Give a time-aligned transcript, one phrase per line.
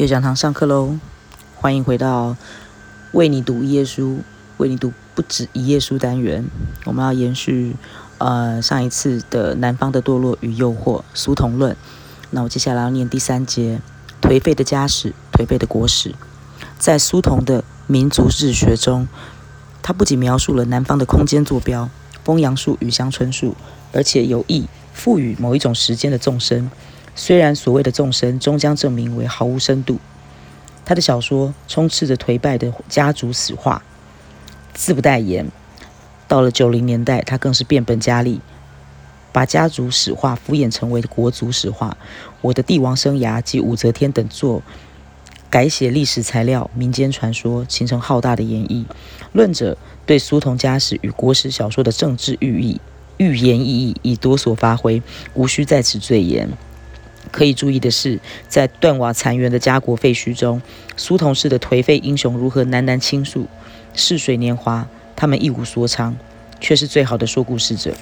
[0.00, 0.96] 有讲堂上课喽！
[1.56, 2.34] 欢迎回到
[3.12, 4.20] 为你读一页书，
[4.56, 6.42] 为你读不止一页书单元。
[6.86, 7.76] 我们要延续
[8.16, 11.76] 呃上一次的南方的堕落与诱惑苏童论。
[12.30, 13.78] 那我接下来要念第三节：
[14.22, 16.14] 颓废的家史，颓废的国史。
[16.78, 19.06] 在苏童的民族志学中，
[19.82, 21.90] 他不仅描述了南方的空间坐标、
[22.24, 23.54] 枫杨树与乡村树，
[23.92, 26.70] 而且有意赋予某一种时间的纵深。
[27.20, 29.98] 虽然所谓的众生终将证明为毫无深度，
[30.86, 33.82] 他的小说充斥着颓败的家族史话，
[34.72, 35.46] 自不待言。
[36.26, 38.40] 到了九零年代，他更是变本加厉，
[39.32, 41.94] 把家族史话敷衍成为国族史话。
[42.40, 44.62] 我的帝王生涯及武则天等作
[45.50, 48.86] 改写历史材料、民间传说，形成浩大的演绎。
[49.34, 49.76] 论者
[50.06, 52.80] 对苏童家史与国史小说的政治寓意、
[53.18, 55.02] 寓言意义已多所发挥，
[55.34, 56.48] 无需在此赘言。
[57.30, 60.60] 可以注意的是，在断瓦残垣的家国废墟中，
[60.96, 63.46] 苏童式的颓废英雄如何喃喃倾诉
[63.94, 66.16] 逝水年华，他们一无所长，
[66.60, 67.94] 却是最好的说故事者。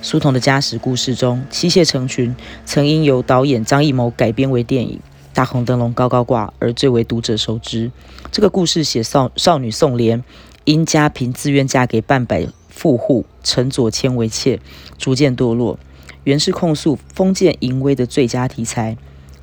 [0.00, 4.96] 苏童的家史故事中，妻妾成群，曾因由导演张艺谋改编为电影
[5.32, 7.92] 《大红灯笼高高挂》而最为读者熟知。
[8.32, 10.24] 这个故事写少少女宋莲
[10.64, 14.58] 因家贫自愿嫁给半百富户陈左迁为妾，
[14.98, 15.78] 逐渐堕落。
[16.24, 18.96] 原是控诉封建淫威的最佳题材，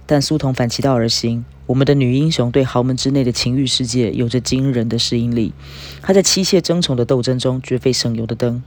[0.06, 1.44] 但苏童反其道而行。
[1.66, 5.54] 我们的女英雄对豪门之内的情欲世界有着惊人的适应力。
[6.02, 8.64] 她在妻妾争宠的斗争中绝非省油的灯。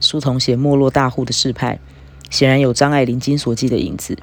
[0.00, 1.80] 苏童写没落大户的世派，
[2.30, 4.16] 显然有张爱玲《金锁记》的影子，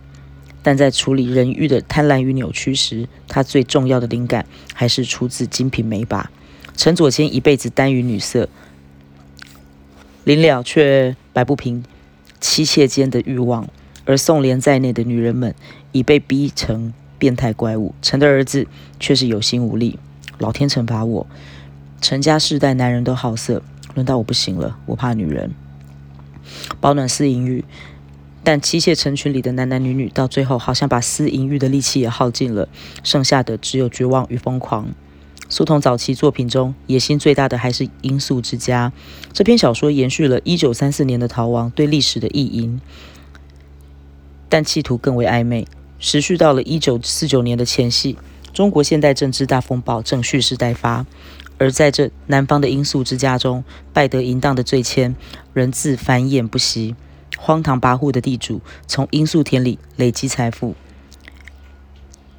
[0.62, 6.32] 但在处理人欲的贪婪与扭曲时，他最重要的灵感还是出自《金瓶梅》吧。
[6.78, 8.48] 陈左千一辈子耽于女色，
[10.24, 11.84] 临了却摆不平。
[12.44, 13.70] 妻妾间的欲望，
[14.04, 15.56] 而宋莲在内的女人们
[15.94, 17.96] 已被逼成变态怪物。
[18.02, 18.68] 陈的儿子
[19.00, 19.98] 却是有心无力，
[20.40, 21.26] 老天惩罚我。
[22.02, 23.64] 陈家世代男人都好色，
[23.96, 24.78] 轮到我不行了。
[24.88, 25.52] 我怕女人
[26.82, 27.64] 保暖私淫欲，
[28.44, 32.68] 但妻妾成群里的男男女女，到最后好像把私淫欲的力气也耗尽了，
[33.06, 34.90] 剩下的只有绝望与疯狂。
[35.54, 38.92] 苏童早期作品中，野心最大的还是《罂粟之家》
[39.34, 42.82] 这篇小说，延续了一九三四年的逃亡对历史的意淫，
[44.50, 45.68] 但企图更为暧昧，
[46.00, 48.18] 持续到了一九四九年的前夕。
[48.52, 51.06] 中国现代政治大风暴正蓄势待发，
[51.60, 55.14] 而在这南方的罂粟之家中，败得淫荡的罪愆
[55.54, 56.96] 仍自繁衍不息，
[57.38, 60.74] 荒唐跋扈的地主从罂粟田里累积财富，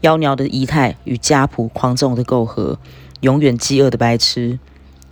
[0.00, 2.80] 妖娆的仪态与家仆狂纵的媾和。
[3.24, 4.58] 永远饥饿的白痴，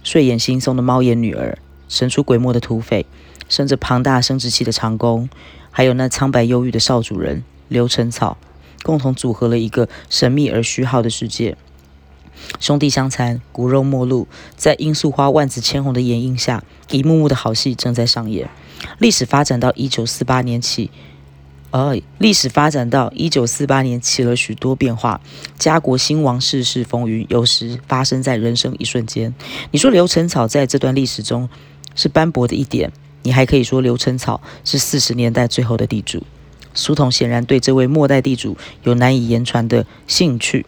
[0.04, 1.56] 睡眼惺忪的猫眼女儿，
[1.88, 3.06] 神出鬼没的土匪，
[3.48, 5.30] 生着庞大生殖器的长工，
[5.70, 8.36] 还有那苍白忧郁的少主人刘成草，
[8.82, 11.56] 共同组合了一个神秘而虚耗的世界。
[12.60, 18.50] 兄弟相残，骨肉陌路，在罂粟花万紫千红的掩映下，一幕幕的好戏正在上演。
[18.98, 20.90] 历史发展到一九四八年起。
[21.72, 25.20] 而历史发展到一九四八年，起了许多变化。
[25.58, 29.34] 家国兴亡、世事风云，有时发生在人生一瞬间。
[29.72, 31.48] 你说刘成草在这段历史中
[31.94, 36.22] 是斑驳的一点，你还可以说刘成草是四十年代最后的地主。
[36.74, 40.66] 苏童显然对这位末代地主有难以言传的兴趣。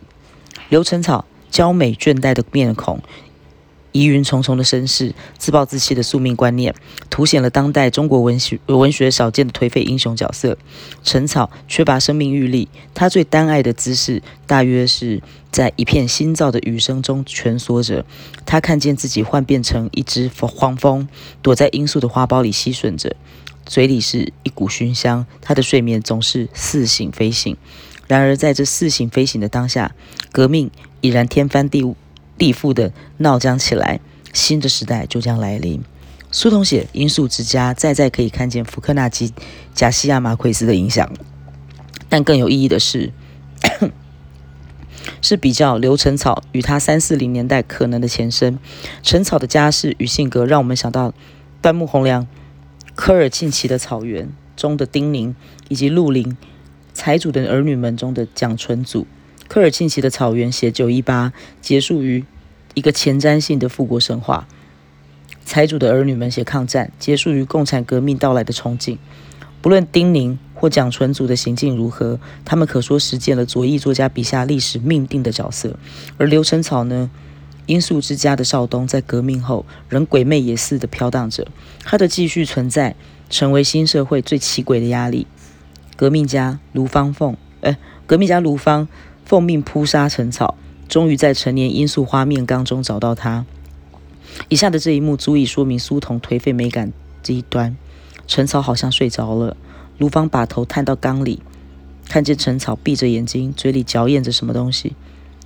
[0.71, 3.00] 刘成草娇美倦怠的面孔。
[3.94, 6.75] 疑云重重的身世，自暴自弃的宿命观念，
[7.10, 10.59] 凸显了当代中国文学文学少见的颓废英雄角色。
[11.05, 15.22] 陈草缺乏生命欲力，他最单爱的姿势，大约是
[15.53, 18.04] 在一片新造的雨声中蜷缩着。
[18.44, 21.06] 他看见自己幻变成一只黄蜂，
[21.41, 23.15] 躲在罂粟的花苞里吸吮着，
[23.65, 25.25] 嘴里是一股熏香。
[25.41, 27.56] 他的睡眠总是似醒非醒。
[28.09, 29.94] 然而在这似醒非醒的当下，
[30.33, 30.69] 革命
[31.00, 31.94] 已然天翻地覆
[32.37, 34.00] 地覆的闹僵起来，
[34.33, 35.83] 新的时代就将来临。
[36.31, 39.33] 苏童写《罂粟之家》，再再可以看见福克纳及
[39.72, 41.12] 贾西亚马奎斯的影响。
[42.09, 43.12] 但更有意义的是，
[45.22, 48.59] 是比较刘成草与他三四零年代可能的前身。
[49.03, 51.15] 陈草的家世与性格，让我们想到
[51.63, 52.22] 端木蕻良
[52.97, 54.27] 《科尔沁旗的草原》
[54.57, 55.34] 中的丁宁，
[55.69, 56.36] 以及陆林
[56.92, 59.07] 财主的儿女们中的蒋纯祖。
[59.49, 62.25] 科尔沁旗的草原写九一八结束于
[62.75, 64.49] 一个前瞻性的复国神话，
[65.45, 68.99] 财主的儿女们写抗战结束于共产革命到来的憧憬。
[69.63, 75.79] 不论丁宁或蒋纯祖的行径如何，他们可说实践了左翼作家笔下历史命定的角色。
[76.19, 77.11] 而刘成草呢？
[77.67, 81.47] 罂粟之家的少东在革命后仍鬼魅也似的飘荡着，
[81.83, 82.95] 他的继续存在
[83.31, 85.27] 成为新社会最奇诡的压力。
[85.97, 88.87] 革命家卢芳凤，哎，革命家卢芳。
[89.24, 90.56] 奉命扑杀陈草，
[90.88, 93.47] 终于在陈年罂粟花面缸中找到他。
[94.48, 96.92] 以下的这一幕足以说明苏童颓废美感
[97.22, 97.76] 这一端。
[98.26, 99.56] 陈草好像睡着了，
[99.98, 101.42] 卢芳把头探到缸里，
[102.09, 104.94] 看见陈草闭着眼睛，嘴里嚼咽着什么东西。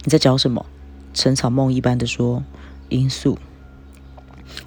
[0.05, 0.65] 你在嚼什么？
[1.13, 2.45] 陈草梦一般的说
[2.91, 3.39] ：“罂粟。”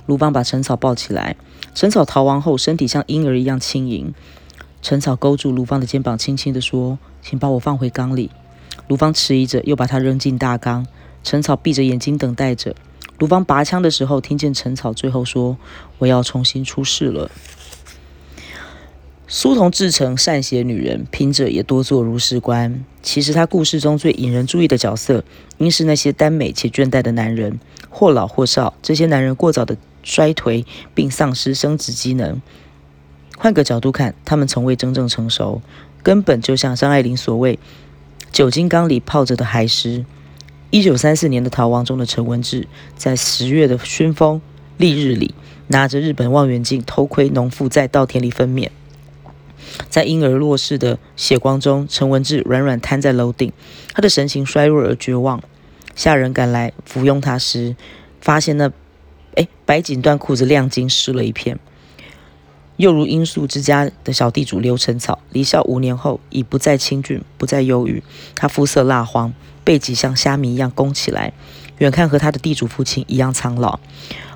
[0.05, 1.35] 卢芳把陈草抱起来。
[1.73, 4.13] 陈草逃亡后，身体像婴儿一样轻盈。
[4.81, 8.29] 陈草勾住卢芳的肩膀，轻轻地说：“请把我放回缸里。”
[8.91, 10.85] 卢芳迟疑着，又把他扔进大缸。
[11.23, 12.75] 陈草闭着眼睛等待着。
[13.19, 15.55] 卢芳拔枪的时候，听见陈草最后说
[15.99, 17.31] ：“我要重新出世了。”
[19.29, 22.83] 苏童自称善写女人，贫者也多做如是观。
[23.01, 25.23] 其实他故事中最引人注意的角色，
[25.57, 28.73] 应是那些耽美且倦怠的男人，或老或少。
[28.81, 32.41] 这些男人过早的衰颓，并丧失生殖机能。
[33.37, 35.61] 换个角度看，他们从未真正成熟，
[36.03, 37.57] 根本就像张爱玲所谓
[38.31, 40.05] ：“酒精缸里泡着的海狮。”
[40.71, 44.41] 一九三四年的逃亡中的陈文志，在十月的熏风
[44.77, 45.35] 丽日里，
[45.67, 48.69] 拿着日本望远镜偷窥农妇在稻田里分娩。
[49.89, 53.51] 在婴儿落世的血光中，陈文志软软瘫在楼顶，
[53.93, 55.43] 他的神情衰弱而绝望。
[55.93, 57.75] 下人赶来服用他时，
[58.21, 58.71] 发现那，
[59.35, 61.59] 哎，白锦缎裤子亮晶湿了一片。
[62.81, 68.01] 又如罂粟之家的小地主刘成草，离校五年后已不再清俊，不再忧郁。
[68.33, 69.31] 他肤色蜡黄，
[69.63, 71.31] 背脊像虾米一样弓起来，
[71.77, 73.79] 远看和他的地主父亲一样苍老。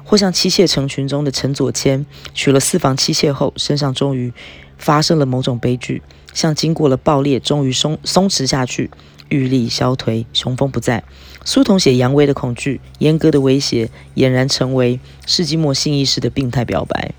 [0.03, 2.05] 或像妻妾成群中的陈左谦，
[2.35, 4.31] 娶了四房妻妾后，身上终于。
[4.77, 6.03] 发生了某种悲剧，
[6.33, 8.91] 像经过了爆裂，终于松松弛下去，
[9.29, 11.01] 玉立消颓，雄风不再。
[11.45, 17.13] 苏童写杨威的恐惧，严格的威胁，俨然成为世纪末性意识的病态表白。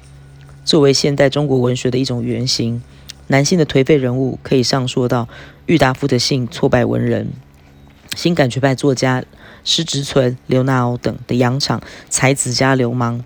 [0.66, 2.82] 作为现代中国文学的一种原型，
[3.28, 5.28] 男性的颓废人物可以上溯到
[5.66, 7.28] 郁达夫的性挫败文人，
[8.16, 9.24] 新感觉派作家
[9.62, 11.80] 施植存、刘纳欧等的洋场
[12.10, 13.22] 才子加流氓，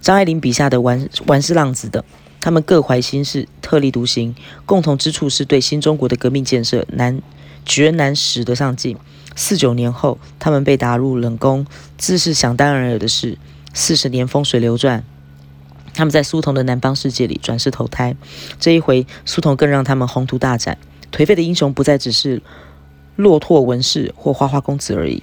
[0.00, 2.02] 张爱玲笔下的玩玩世浪子等。
[2.40, 4.34] 他们各怀心事，特立独行，
[4.66, 7.22] 共同之处是对新中国的革命建设难
[7.64, 8.96] 绝难使得上进。
[9.36, 11.64] 四九年后，他们被打入冷宫，
[11.96, 13.38] 自是想当然尔的事。
[13.72, 15.04] 四十年风水流转，
[15.94, 18.14] 他们在苏童的南方世界里转世投胎。
[18.60, 20.76] 这一回，苏童更让他们宏图大展。
[21.10, 22.42] 颓废的英雄不再只是
[23.16, 25.22] 骆驼文士或花花公子而已，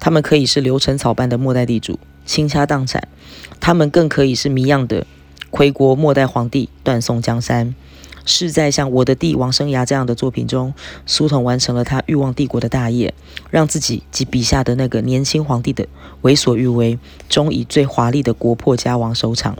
[0.00, 3.00] 他们可以是流尘草般的末代地主，倾家荡产；
[3.60, 5.06] 他们更可以是谜样的。
[5.50, 7.74] 魁国末代皇帝断送江山，
[8.26, 10.74] 是在像《我的帝王生涯》这样的作品中，
[11.06, 13.14] 苏童完成了他欲望帝国的大业，
[13.50, 15.86] 让自己及笔下的那个年轻皇帝的
[16.20, 16.98] 为所欲为，
[17.30, 19.54] 终以最华丽的国破家亡收场。《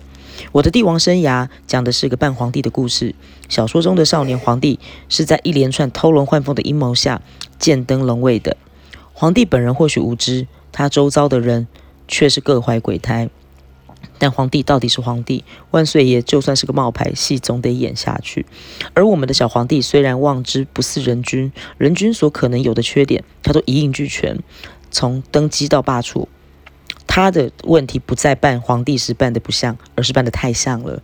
[0.52, 3.14] 我的帝王生涯》讲的是个半皇帝的故事。
[3.48, 7.22] 小说中的少年皇帝是在一连串偷龙换凤的阴谋下
[7.58, 8.56] 建登龙位的。
[9.12, 11.66] 皇帝本人或许无知，他周遭的人
[12.06, 13.30] 却是各怀鬼胎。
[14.20, 18.46] 但皇帝到底是皇帝，万岁爷就算是个冒牌，戏总得演下去。
[18.94, 24.38] 而我们的小皇帝虽然望之不似人君，人君所可能有的缺点，他都一应俱全。
[24.90, 26.26] 从登基到罢黜，
[27.08, 31.02] 他的问题不在扮皇帝时扮的不像，而是扮的太像了。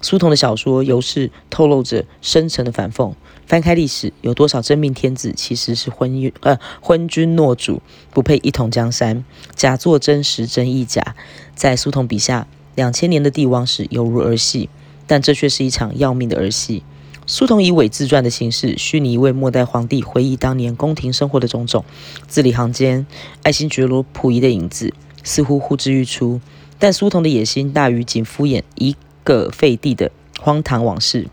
[0.00, 3.12] 苏童的小说尤是透露着深沉的反讽。
[3.46, 11.14] 翻开历史，有多少真命天子其实是昏君呃昏君懦主，不配一统江山，假作真实，真亦假。
[11.54, 14.70] 在苏童笔下，两千年的帝王史犹如儿戏，
[15.06, 16.82] 但这却是一场要命的儿戏。
[17.26, 21.84] 苏童以伪自传的形式，虚拟一位末代皇帝回忆当年宫廷生活的种种，
[22.26, 23.06] 字里行间
[23.42, 26.40] 爱新觉罗溥仪的影子似乎呼之欲出。
[26.78, 30.10] 但苏童的野心大于仅敷衍一个废帝的
[30.40, 31.28] 荒唐往事。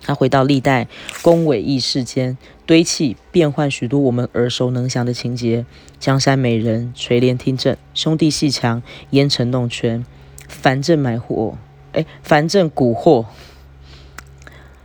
[0.00, 0.86] 他回到历代
[1.20, 5.66] 宫闱轶事间，堆砌变换许多我们耳熟能详的情节：
[5.98, 10.06] 江山美人垂帘听政，兄弟戏强烟尘弄权，
[10.46, 11.58] 樊镇买货，
[11.92, 13.26] 哎，樊镇蛊惑，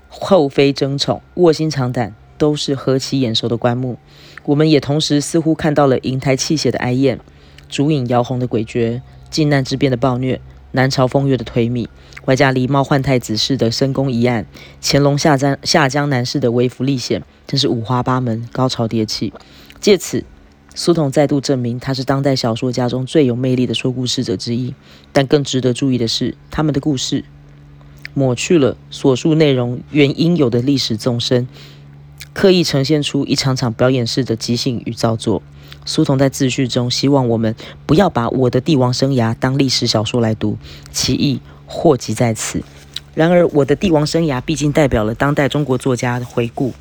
[0.10, 3.98] 后妃争宠，卧薪尝胆，都是何其眼熟的棺木。
[4.46, 7.20] 我们也同时似乎看到了银台泣血的哀艳，
[7.74, 9.02] 烛影摇红的诡谲，
[9.32, 10.40] 靖难之变的暴虐，
[10.74, 11.88] 南朝风月的颓靡。
[12.26, 14.46] 外加狸猫换太子式的深宫一案，
[14.80, 19.34] 乾隆下江下江南式的微服历险，真是五花八门，高潮迭起。
[19.82, 20.24] 借此，
[20.76, 24.76] 苏童再度证明他是当代小说家中最有魅力的说故事者之一。
[25.12, 27.26] 但更值得注意的是，他们的故事
[28.14, 31.48] 抹去了所述内容原应有的历史纵深，
[32.34, 35.42] 刻意呈现出一场场表演式的即兴与造作。
[35.86, 37.56] 苏童在自序中希望我们
[37.86, 40.58] 不要把我的帝王生涯当历史小说来读，
[40.92, 41.42] 其意。
[41.66, 42.62] 祸及在此。
[43.16, 46.72] 然而，我的帝王生涯毕竟代表了当代中国作家的回顾，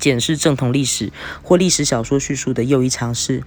[0.00, 1.12] 检视正统历史
[1.44, 3.44] 或历史小说叙述的又一尝试。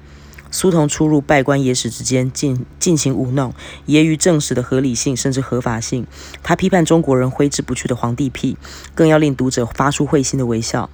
[0.51, 3.53] 苏童出入拜官野史之间，尽尽情舞弄，
[3.88, 6.07] 揶揄正史的合理性甚至合法性。
[6.43, 8.55] 他批判中国人挥之不去的皇帝癖，
[8.95, 10.89] 更要令读者发出会心的微笑。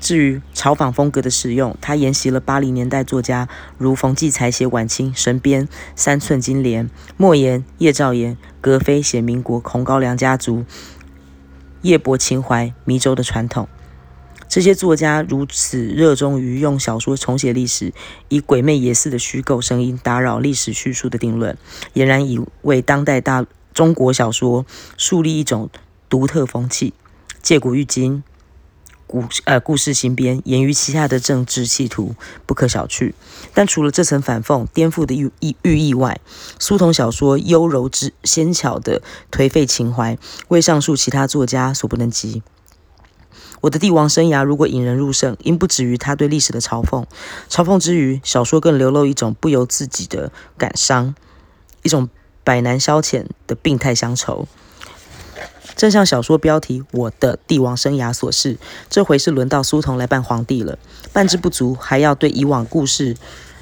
[0.00, 10.64] 至于嘲讽风格的使用，他沿袭了八零年代作家如冯骥才写晚清神鞭三寸金莲，莫言、叶兆言、格非写民国红高粱家族，
[11.82, 13.68] 夜泊秦淮迷舟的传统。
[14.48, 17.92] 这些作家如此热衷于用小说重写历史，
[18.28, 21.58] 以鬼魅野似的虚构声音打扰历史叙述的定论，
[21.92, 24.64] 俨然以为当代大中国小说
[24.96, 25.68] 树立一种
[26.08, 26.94] 独特风气。
[27.42, 28.24] 借古喻今，
[29.08, 32.14] 故呃故事新编，言于其下的政治企图
[32.46, 33.14] 不可小觑。
[33.54, 36.20] 但除了这层反讽、颠覆的寓意寓意外，
[36.60, 40.16] 苏童小说优柔之纤巧的颓废情怀，
[40.48, 42.42] 为上述其他作家所不能及。
[43.62, 47.04] 我的帝王生涯如果引人入胜，应不止于他对历史的嘲讽。
[47.48, 51.14] 嘲讽之余，小说更流露一种不由自己的感伤，
[51.82, 52.08] 一种
[52.44, 54.46] 百难消遣的病态乡愁。
[55.78, 58.58] 正像小说标题《我的帝王生涯》所示，
[58.90, 60.76] 这回是轮到苏童来扮皇帝了。
[61.12, 63.16] 扮之不足，还要对以往故事、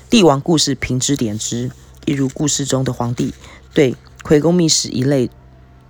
[0.08, 1.70] 帝王故事评之点之，
[2.06, 3.34] 一如故事中的皇帝
[3.74, 3.92] 对
[4.22, 5.28] 《魁公秘史》一类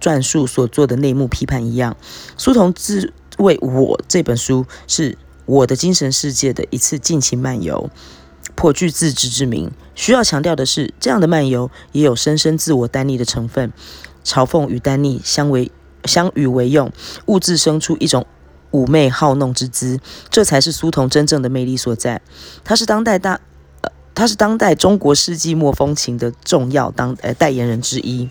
[0.01, 1.97] 传述所做的内幕批判一样。
[2.37, 7.89] 苏童自为我这本书是我的精神世界的一次尽情漫游，
[8.57, 9.71] 颇具自知之明。
[9.95, 13.73] 需要强调的是，这样的漫游也有深深自我单逆的成分，
[14.25, 15.71] 嘲讽与单逆相为
[16.07, 16.93] 相与为用，
[17.27, 18.27] 物自生出一种
[18.71, 22.21] 妩媚好弄之姿，这才是苏童真正的魅力所在。
[22.65, 23.41] 他是当代大，
[23.81, 28.29] 呃，他是当代中国世纪末风情的重要当呃代言人之一。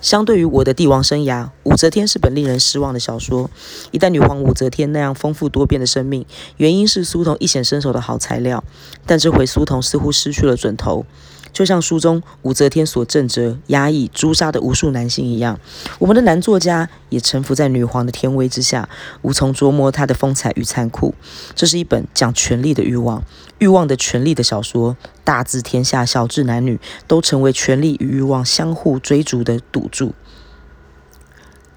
[0.00, 3.48] 相对于我的帝王生涯，武则天是本令人失望的小说。
[3.92, 8.64] 一代女皇武则天那样丰富多变的生命，原因是苏童一显身手的好材料。
[9.06, 11.06] 但这回苏童似乎失去了准头。
[11.52, 15.60] 就像书中武则天所震慑、压抑、诛杀的无数男性一样，
[15.98, 18.88] 我们的男作家也臣服在女皇的天威之下，
[19.20, 21.14] 无从捉摸她的风采与残酷。
[21.54, 23.22] 这是一本讲权力的欲望、
[23.58, 30.14] 欲望的权力的小说，大治天下，小治男女，都成为权力与欲望相互追逐的赌注。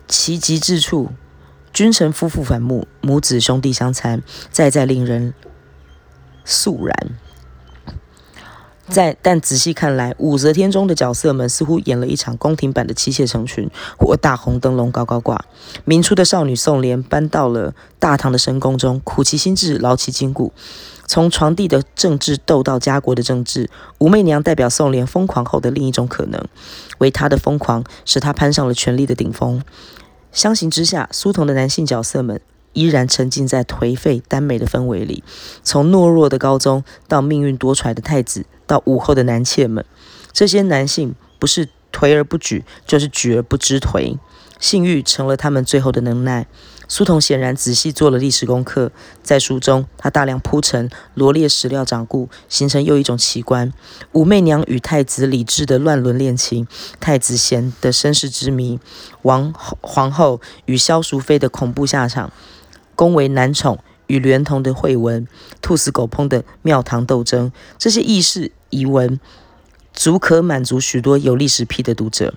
[0.08, 1.10] 其极致处，
[1.74, 5.34] 君臣夫妇反目，母子兄弟相残，再再令人
[6.46, 6.96] 肃然。
[8.90, 15.44] 在但仔细看来，武则天中的角色们似乎演了一场宫廷版的妻妾成群，或大红灯笼高高挂。
[15.86, 20.54] 明初的少女宋莲搬到了大唐的深宫中，苦其心志，劳其筋骨。
[21.08, 26.44] 从床帝的政治斗到家国的政治，武媚娘代表宋莲疯狂后的另一种可能。
[27.00, 29.62] 为她的疯狂使她攀上了权力的顶峰。
[30.32, 32.40] 相形之下，苏童的男性角色们。
[32.74, 35.24] 依然沉浸在颓废耽美的氛围里，
[35.64, 39.86] 从懦弱的高宗到命运多舛的太子，到武后的男妾们，
[40.32, 44.18] 这些男性不是颓而不举，就是举而不知颓，
[44.60, 46.48] 性欲成了他们最后的能耐。
[46.88, 48.92] 苏童显然仔细做了历史功课，
[49.24, 53.74] 在书中他大量铺陈罗列史料掌故，形成又一种奇观：
[54.12, 56.68] 武媚娘与太子李治的乱伦恋情，
[57.00, 58.80] 太子贤的身世之谜，
[59.24, 62.32] 王皇后与萧淑妃的恐怖下场。
[62.96, 65.28] 宫为男宠与连同的绯闻，
[65.62, 69.20] 兔死狗烹的庙堂斗争，这些轶事遗文，
[69.94, 72.34] 足可满足许多有历史癖的读者。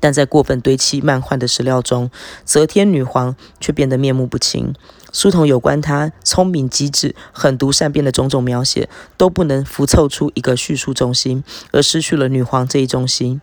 [0.00, 2.10] 但在过分堆砌漫幻的史料中，
[2.44, 4.74] 则天女皇却变得面目不清。
[5.12, 13.40] 书童有关她聪明机智、狠毒善变的种种描写，都不能浮凑出一个叙述中心，而失去了女皇这一中心。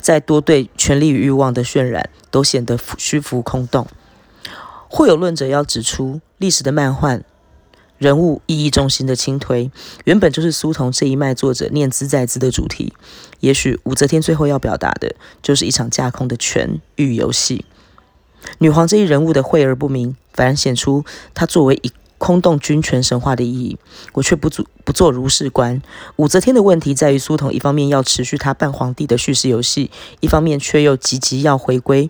[0.00, 3.86] 再多对权力与欲望的渲染，都显得虚浮空洞。
[4.96, 7.18] 或有论者要指出，历史的漫画
[7.98, 9.68] 人物意义中心的轻推，
[10.04, 12.94] 原本就是苏童这一脉作者念兹在兹的主题。
[13.40, 17.64] 也许武则天最后要表达的，就是一场架空的权欲游戏。
[18.58, 23.76] 女皇这一人物的晦而不明，反而显出她作为一空洞君权神话的意义。
[24.12, 25.82] 我却不做不做如是观。
[26.14, 32.08] 武则天的问题在于，苏童一方面要持续他扮皇帝的叙事游戏，一方面却又急急要回归。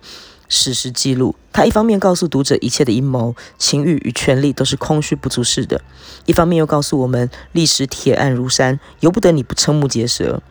[0.48, 5.80] 史实记录，他一方面告诉读者一切的阴谋、情欲与权力都是空虚不足事的，
[6.26, 10.42] 一方面又告诉我们历史铁案如山，由不得你不瞠目结舌。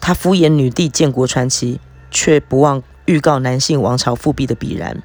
[0.00, 5.02] 他敷衍女帝建国传奇，却不忘预告男性王朝复辟的必然。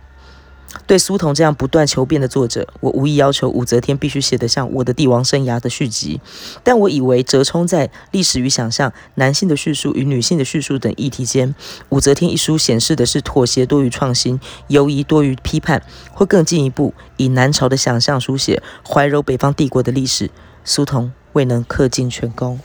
[0.89, 6.19] 对苏童这样不断求变的作者，我无意要求武则天必须写得像我的帝王生涯的续集，
[6.63, 11.53] 但我以为折冲在历史与想象、男性的叙述与女性的叙述等议题间，
[11.89, 20.31] 武则天一书显示的是妥协多于创新，犹疑多于批判，或更进一步以南朝的想象书写怀柔北方帝国的历史。
[20.65, 22.59] 苏童未能恪尽全功，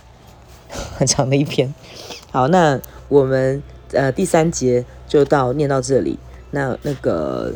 [0.97, 1.75] 很长的一篇。
[2.33, 3.63] 好，那我们
[3.93, 6.19] 呃第三节就到念到这里。
[6.51, 7.53] 那那个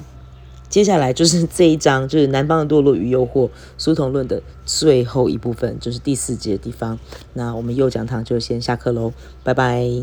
[0.69, 6.99] 接下来就是这一章，就是南方的堕落与诱惑，苏童论的最后一部分，就是第四节的地方。
[7.33, 10.03] 那我们幼讲堂就先下课喽，拜拜。